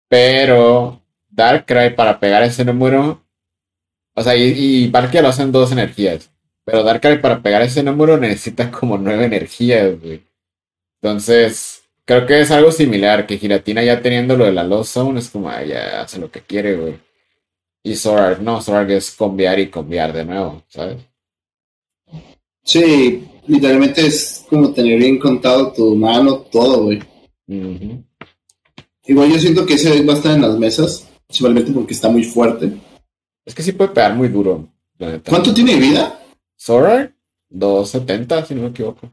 [0.08, 1.03] Pero
[1.34, 3.22] Darkrai para pegar ese número.
[4.14, 6.30] O sea, y, y Palkia lo hacen dos energías.
[6.64, 10.22] Pero Darkrai para pegar ese número necesita como nueve energías, güey.
[11.02, 15.20] Entonces, creo que es algo similar, que Giratina ya teniendo lo de la Lost Zone
[15.20, 16.94] es como, ya hace lo que quiere, güey.
[17.82, 20.96] Y Zorark, no, Zorark es cambiar y cambiar de nuevo, ¿sabes?
[22.62, 27.02] Sí, literalmente es como tener bien contado tu mano, todo, güey.
[29.06, 32.24] Igual yo siento que ese va a estar en las mesas, principalmente porque está muy
[32.24, 32.72] fuerte.
[33.44, 34.68] Es que sí puede pegar muy duro.
[35.28, 36.20] ¿Cuánto tiene vida?
[36.58, 37.14] Zorark,
[37.50, 39.10] 270, si no me equivoco.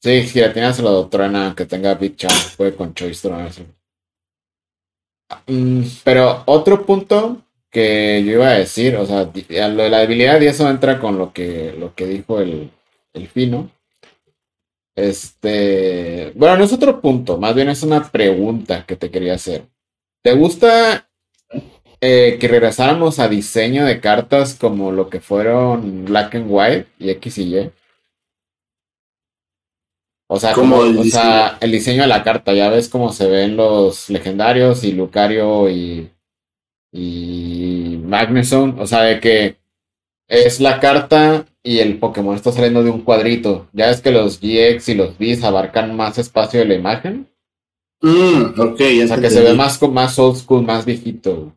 [0.00, 3.66] Sí, Giratina se lo truena, que tenga Big Chance, puede con Choice tronarse.
[5.46, 10.40] Mm, pero otro punto que yo iba a decir, o sea, lo de la debilidad
[10.40, 12.70] y eso entra con lo que, lo que dijo el,
[13.14, 13.70] el Fino.
[14.96, 19.66] Este, bueno, no es otro punto, más bien es una pregunta que te quería hacer.
[20.22, 21.08] ¿Te gusta
[22.00, 27.10] eh, que regresáramos a diseño de cartas como lo que fueron Black and White y
[27.10, 27.70] X y Y?
[30.26, 33.28] O sea, como, el, o sea, el diseño de la carta, ya ves cómo se
[33.28, 36.10] ven los legendarios y Lucario y,
[36.92, 38.80] y Magnuson.
[38.80, 39.56] O sea, de que
[40.26, 43.68] es la carta y el Pokémon está saliendo de un cuadrito.
[43.72, 47.26] Ya ves que los GX y los Bs abarcan más espacio de la imagen.
[48.02, 51.56] Mm, ok, O sea, que se ve más, más old school, más viejito.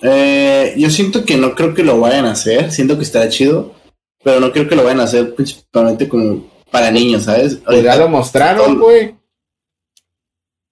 [0.00, 2.72] Eh, yo siento que no creo que lo vayan a hacer.
[2.72, 3.74] Siento que está chido.
[4.24, 7.56] Pero no creo que lo vayan a hacer principalmente como para niños, ¿sabes?
[7.56, 9.14] Pues ya lo mostraron, güey.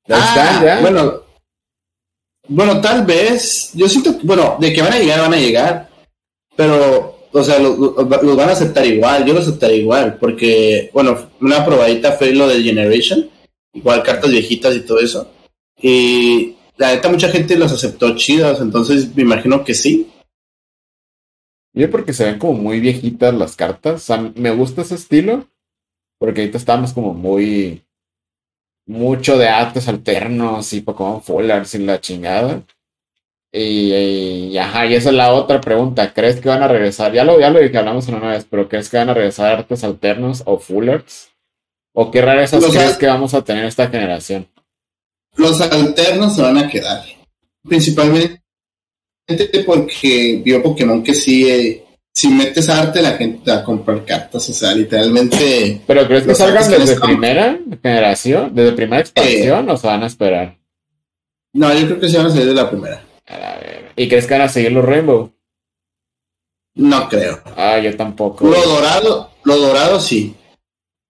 [0.08, 0.80] Ah, ya.
[0.80, 1.22] Bueno,
[2.48, 3.70] bueno, tal vez.
[3.74, 5.90] Yo siento que, bueno, de que van a llegar, van a llegar.
[6.56, 9.26] Pero, o sea, los lo, van a aceptar igual.
[9.26, 10.16] Yo lo aceptaré igual.
[10.18, 13.28] Porque, bueno, una probadita fue lo de Generation.
[13.74, 15.30] Igual cartas viejitas y todo eso.
[15.80, 18.60] Y la neta, mucha gente los aceptó chidas.
[18.60, 20.10] Entonces, me imagino que sí.
[21.74, 23.94] Yo porque se ven como muy viejitas las cartas.
[23.96, 25.46] O sea, me gusta ese estilo.
[26.18, 27.82] Porque ahorita estamos como muy.
[28.86, 32.62] Mucho de artes alternos y Pokémon Full Art sin la chingada.
[33.58, 36.12] Y, y, ajá, y esa es la otra pregunta.
[36.12, 37.12] ¿Crees que van a regresar?
[37.14, 39.82] Ya lo, ya lo dije, hablamos una vez, pero ¿crees que van a regresar artes
[39.82, 41.30] alternos o full arts?
[41.94, 44.46] ¿O qué rarezas crees que vamos a tener esta generación?
[45.36, 47.02] Los alternos se van a quedar.
[47.66, 48.42] Principalmente
[49.64, 51.82] porque vio Pokémon que sí
[52.16, 55.82] si metes arte, la gente va a comprar cartas, o sea, literalmente.
[55.86, 60.56] ¿Pero crees que salgan desde primera generación, desde primera expansión, o se van a esperar?
[61.52, 63.05] No, yo creo que se van a salir de la primera.
[63.28, 63.58] A.
[63.96, 65.32] ¿Y crees que van a seguir los Rainbow?
[66.74, 67.40] No creo.
[67.56, 68.46] Ah, yo tampoco.
[68.46, 70.34] Lo dorado, lo dorado sí.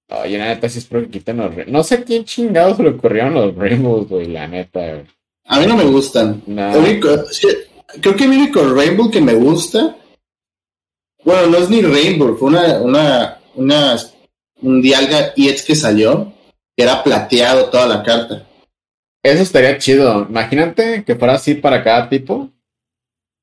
[0.08, 1.72] Oye, la neta sí espero que quiten los Rainbow.
[1.72, 5.02] No sé quién chingados le ocurrieron los Rainbows, güey, la neta.
[5.46, 6.42] A mí no me gustan.
[6.46, 9.96] creo que el único Rainbow que me gusta
[11.26, 13.96] bueno, no es ni Rainbow, fue una, una, una,
[14.62, 16.32] un Dialga EX que salió,
[16.76, 18.45] que era plateado toda la carta.
[19.22, 20.26] Eso estaría chido.
[20.28, 22.50] Imagínate que fuera así para cada tipo.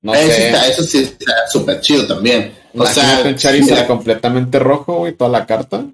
[0.01, 0.47] No eso, sé.
[0.47, 2.53] Está, eso sí está súper chido también.
[2.73, 5.85] O sea, un Charizard completamente rojo, güey, toda la carta.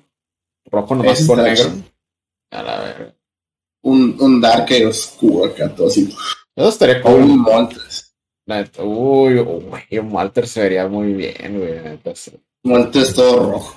[0.71, 1.71] Rojo nomás por negro.
[2.51, 3.15] A la ver.
[3.81, 6.13] Un, un Dark oscuro acá, todo así.
[6.55, 7.21] Eso estaría cool.
[7.21, 8.09] un Moltres
[8.83, 11.99] uy, uy, un Walter se vería muy bien, güey.
[12.63, 13.75] Walter es todo rojo.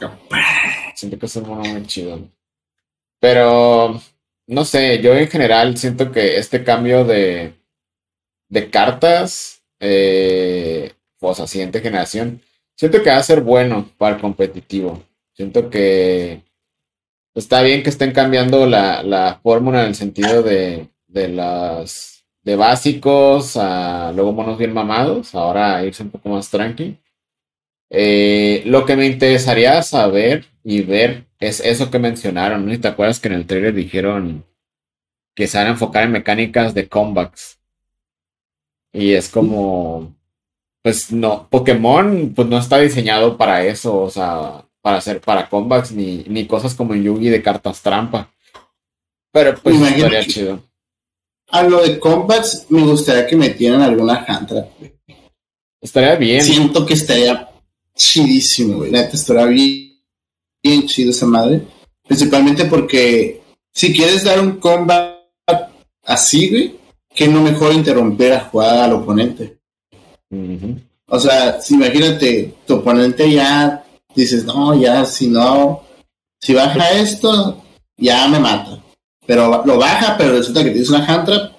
[0.95, 2.21] Siento que es un mono muy chido.
[3.21, 4.01] Pero,
[4.47, 7.55] no sé, yo en general siento que este cambio de,
[8.49, 12.43] de cartas, eh, pues a siguiente generación,
[12.77, 15.03] siento que va a ser bueno para el competitivo.
[15.35, 16.43] Siento que
[17.35, 22.57] está bien que estén cambiando la, la fórmula en el sentido de, de las de
[22.57, 26.99] básicos a luego monos bien mamados, ahora irse un poco más tranqui.
[27.95, 32.81] Eh, lo que me interesaría saber y ver es eso que mencionaron, ¿no?
[32.81, 34.45] te acuerdas que en el trailer dijeron
[35.35, 37.59] que se van a enfocar en mecánicas de comebacks?
[38.95, 40.15] Y es como,
[40.83, 45.93] pues no, Pokémon pues no está diseñado para eso, o sea, para hacer para comebacks
[45.93, 48.31] ni, ni cosas como Yugi de cartas trampa.
[49.33, 50.73] Pero pues estaría chido
[51.53, 54.67] a lo de combats, me gustaría que metieran alguna hand
[55.81, 56.43] Estaría bien.
[56.43, 57.51] Siento que estaría
[57.97, 58.91] chidísimo, güey.
[58.91, 59.99] Neta, estaría bien,
[60.63, 61.63] bien chido esa madre.
[62.07, 65.17] Principalmente porque si quieres dar un combat
[66.05, 66.77] así, güey,
[67.15, 69.59] que no mejor interromper la jugada al oponente.
[71.07, 73.85] O sea, si imagínate, tu oponente ya
[74.15, 75.83] dices, no, ya, si no,
[76.41, 77.63] si baja esto,
[77.97, 78.83] ya me mata.
[79.27, 81.53] Pero lo baja, pero resulta que tienes una hand trap,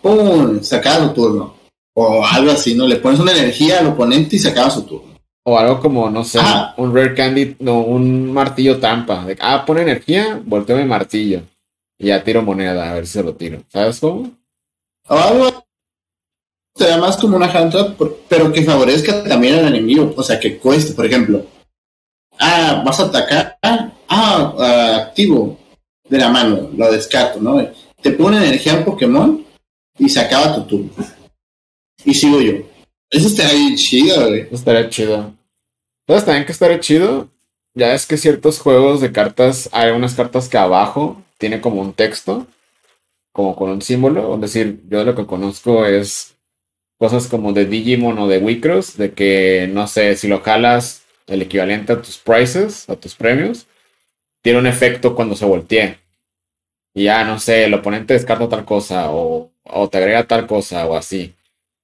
[0.00, 0.62] ¡pum!
[0.62, 1.54] Se acaba su turno.
[1.94, 2.86] O algo así, ¿no?
[2.86, 5.07] Le pones una energía al oponente y se acaba su turno.
[5.50, 6.38] O algo como, no sé,
[6.76, 9.24] un Rare Candy, no, un martillo tampa.
[9.24, 11.40] De, ah, pone energía, volteo mi martillo.
[11.98, 13.62] Y ya tiro moneda, a ver si se lo tiro.
[13.72, 14.30] ¿Sabes cómo?
[15.08, 15.64] O algo
[16.74, 17.96] te más como una hand
[18.28, 20.12] pero que favorezca también al enemigo.
[20.14, 21.46] O sea, que cueste, por ejemplo.
[22.38, 23.56] Ah, vas a atacar.
[23.62, 25.58] Ah, ah, activo
[26.10, 27.66] de la mano, lo descarto, ¿no?
[28.02, 29.46] Te pone energía al Pokémon
[29.98, 30.90] y se acaba tu turno.
[32.04, 32.52] Y sigo yo.
[33.08, 34.42] Eso estaría chido, güey.
[34.42, 35.37] Eso estaría chido.
[36.08, 37.28] ¿Sabes también que estaría chido?
[37.74, 41.92] Ya es que ciertos juegos de cartas, hay unas cartas que abajo tiene como un
[41.92, 42.46] texto,
[43.32, 44.34] como con un símbolo.
[44.36, 46.36] Es decir, yo lo que conozco es
[46.98, 51.42] cosas como de Digimon o de Wicross, de que, no sé, si lo jalas el
[51.42, 53.66] equivalente a tus prices, a tus premios,
[54.42, 55.98] tiene un efecto cuando se voltee.
[56.94, 60.86] Y ya, no sé, el oponente descarta tal cosa o, o te agrega tal cosa
[60.86, 61.34] o así.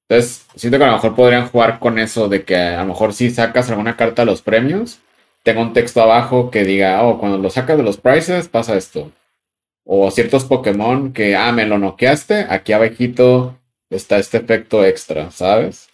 [0.09, 3.15] Entonces, siento que a lo mejor podrían jugar con eso de que a lo mejor
[3.15, 5.01] si sacas alguna carta de los premios,
[5.43, 9.13] tenga un texto abajo que diga, oh, cuando lo sacas de los prices pasa esto.
[9.85, 13.59] O ciertos Pokémon que, ah, me lo noqueaste, aquí abajito
[13.91, 15.89] está este efecto extra, ¿sabes?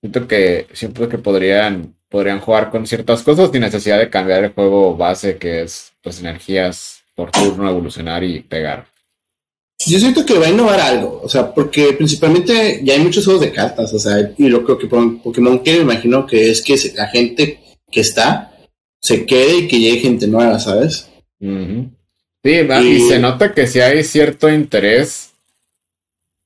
[0.00, 4.52] Siento que siento que podrían, podrían jugar con ciertas cosas sin necesidad de cambiar el
[4.52, 8.86] juego base que es pues energías por turno, evolucionar y pegar.
[9.86, 13.42] Yo siento que va a innovar algo, o sea, porque principalmente ya hay muchos juegos
[13.42, 16.76] de cartas, o sea, y lo creo que Pokémon quiere, me imagino que es que
[16.94, 17.60] la gente
[17.90, 18.52] que está
[19.00, 21.10] se quede y que llegue gente nueva, ¿sabes?
[21.38, 23.00] Sí, y...
[23.08, 25.32] se nota que si hay cierto interés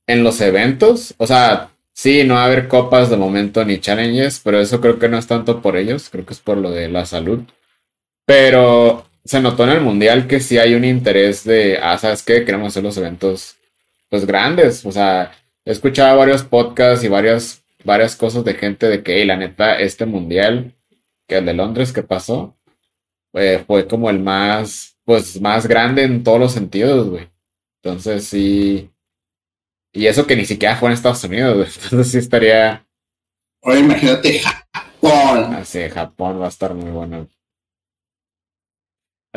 [0.06, 4.40] en los eventos, o sea, sí, no va a haber copas de momento ni challenges,
[4.42, 6.88] pero eso creo que no es tanto por ellos, creo que es por lo de
[6.88, 7.40] la salud.
[8.24, 12.44] Pero se notó en el mundial que sí hay un interés de, ah, ¿sabes qué?
[12.44, 13.56] Queremos hacer los eventos,
[14.08, 14.84] pues grandes.
[14.86, 15.32] O sea,
[15.64, 20.06] he escuchado varios podcasts y varias, varias cosas de gente de que, la neta, este
[20.06, 20.74] mundial,
[21.26, 22.56] que el de Londres que pasó,
[23.34, 27.28] eh, fue como el más, pues, más grande en todos los sentidos, güey.
[27.82, 28.90] Entonces sí.
[29.92, 32.86] Y eso que ni siquiera fue en Estados Unidos, Entonces sí estaría.
[33.62, 35.54] Oye, imagínate Japón.
[35.54, 37.28] Así, ah, Japón va a estar muy bueno.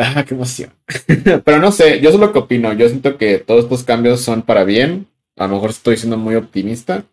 [0.01, 0.73] Ah, qué emoción.
[1.45, 2.73] Pero no sé, yo es lo que opino.
[2.73, 5.07] Yo siento que todos estos cambios son para bien.
[5.37, 7.05] A lo mejor estoy siendo muy optimista.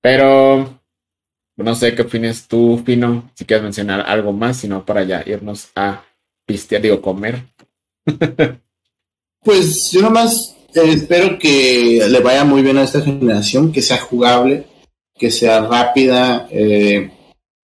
[0.00, 0.80] Pero
[1.56, 3.30] no sé qué opinas tú, Fino.
[3.34, 6.04] Si quieres mencionar algo más, sino para ya irnos a
[6.46, 7.42] pistear, digo, comer.
[9.44, 13.98] pues yo nomás eh, espero que le vaya muy bien a esta generación, que sea
[13.98, 14.66] jugable,
[15.18, 16.46] que sea rápida.
[16.50, 17.10] Eh,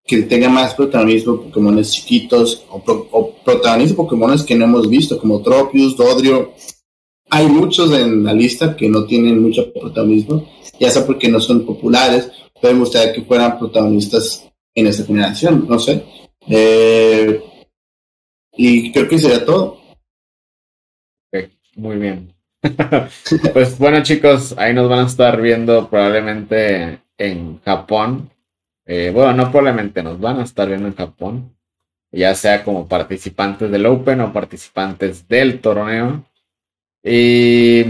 [0.07, 2.77] que tenga más protagonismo Pokémon chiquitos o,
[3.11, 6.53] o protagonismo Pokémon que no hemos visto, como Tropius, Dodrio.
[7.31, 11.65] Hay muchos en la lista que no tienen mucho protagonismo, ya sea porque no son
[11.65, 12.31] populares,
[12.61, 16.05] pero me que fueran protagonistas en esta generación, no sé.
[16.49, 17.43] Eh,
[18.57, 19.79] y creo que sería todo.
[21.77, 22.33] muy bien.
[23.53, 28.31] pues bueno chicos, ahí nos van a estar viendo probablemente en Japón
[28.87, 31.57] eh, bueno, no probablemente nos van a estar viendo en Japón,
[32.15, 36.25] ya sea como participantes del Open o participantes del torneo.
[37.03, 37.87] Y,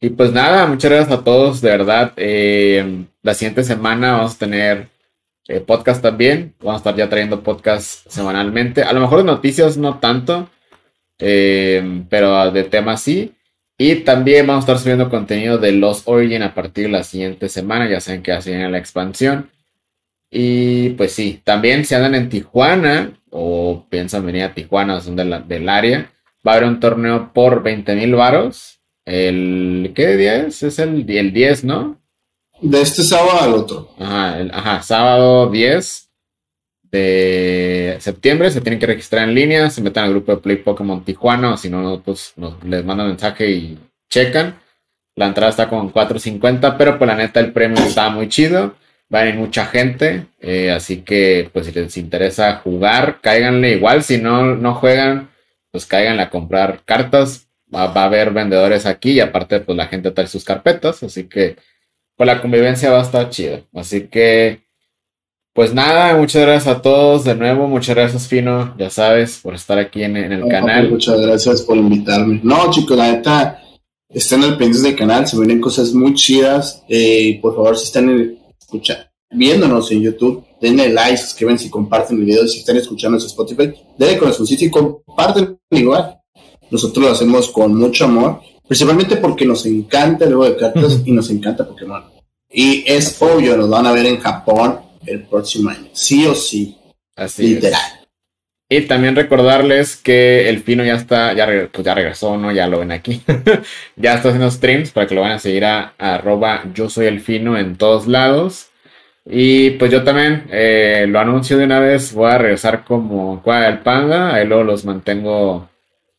[0.00, 2.12] y pues nada, muchas gracias a todos, de verdad.
[2.16, 4.88] Eh, la siguiente semana vamos a tener
[5.48, 9.76] eh, podcast también, vamos a estar ya trayendo podcast semanalmente, a lo mejor de noticias
[9.76, 10.48] no tanto,
[11.18, 13.34] pero de temas sí.
[13.78, 17.48] Y también vamos a estar subiendo contenido de los Origin a partir de la siguiente
[17.48, 17.88] semana.
[17.88, 19.50] Ya saben que ya se la expansión.
[20.34, 25.68] Y pues sí, también si andan en Tijuana o piensan venir a Tijuana, son del
[25.68, 26.10] área,
[26.46, 28.80] va a haber un torneo por 20 mil varos.
[29.04, 30.62] El, ¿qué día es?
[30.62, 32.00] Es el, el 10, ¿no?
[32.62, 33.90] De este sábado al otro.
[33.98, 36.08] Ajá, ajá, sábado 10
[36.90, 38.50] de septiembre.
[38.50, 41.56] Se tienen que registrar en línea, se meten al grupo de Play Pokémon Tijuana, o
[41.58, 43.78] si no, pues nos, les mandan mensaje y
[44.08, 44.58] checan.
[45.14, 48.80] La entrada está con 4.50, pero pues la neta el premio está muy chido
[49.12, 53.72] va a venir mucha gente, eh, así que pues si les interesa jugar, cáiganle.
[53.72, 55.28] Igual, si no, no juegan,
[55.70, 60.10] pues cáiganle a comprar cartas, va, a haber vendedores aquí y aparte pues la gente
[60.10, 61.56] trae sus carpetas, así que
[62.16, 64.60] pues la convivencia va a estar chida, así que
[65.54, 69.78] pues nada, muchas gracias a todos de nuevo, muchas gracias Fino, ya sabes, por estar
[69.78, 70.88] aquí en, el canal.
[70.88, 72.40] Muchas gracias por invitarme.
[72.42, 73.62] No chicos, la neta,
[74.08, 78.08] estén al pendiente del canal, se vienen cosas muy chidas, eh, por favor si están
[78.08, 78.41] en
[79.30, 82.46] viéndonos en YouTube, denle like, suscríbanse y comparten el video.
[82.46, 86.18] Si están escuchando en Spotify, denle corazoncito y comparten igual.
[86.70, 91.12] Nosotros lo hacemos con mucho amor, principalmente porque nos encanta el juego de cartas y
[91.12, 92.04] nos encanta Pokémon.
[92.50, 95.88] Y es obvio, nos van a ver en Japón el próximo año.
[95.92, 96.76] Sí o sí.
[97.16, 98.01] Así Literal.
[98.74, 102.52] Y también recordarles que el Fino ya está, ya, pues ya regresó, ¿no?
[102.52, 103.20] Ya lo ven aquí.
[103.96, 107.20] ya está haciendo streams para que lo vayan a seguir a, arroba yo soy el
[107.20, 108.70] Fino en todos lados.
[109.26, 113.66] Y pues yo también eh, lo anuncio de una vez, voy a regresar como Cuadra
[113.66, 115.68] del Panda, ahí luego los mantengo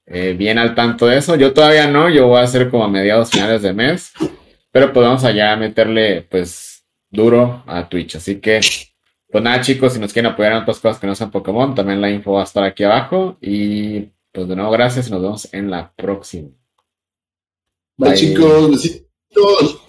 [0.06, 1.36] eh, bien al tanto de eso.
[1.36, 4.14] Yo todavía no, yo voy a hacer como a mediados finales de mes,
[4.72, 8.62] pero pues vamos allá a meterle pues duro a Twitch, así que
[9.34, 12.00] pues nada, chicos, si nos quieren apoyar en otras cosas que no sean Pokémon, también
[12.00, 13.36] la info va a estar aquí abajo.
[13.42, 16.50] Y pues de nuevo, gracias y nos vemos en la próxima.
[17.98, 18.70] Bye, chicos.
[18.70, 19.80] Besitos.